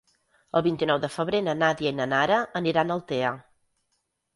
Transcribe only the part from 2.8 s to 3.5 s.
a Altea.